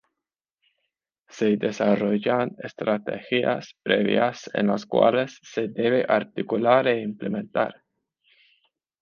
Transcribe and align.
Se 1.29 1.57
desarrollan 1.57 2.55
estrategias 2.63 3.75
previas 3.83 4.49
en 4.55 4.65
las 4.65 4.87
cuales 4.87 5.37
se 5.43 5.67
debe 5.67 6.03
articular 6.09 6.87
e 6.87 7.03
implementar. 7.03 7.83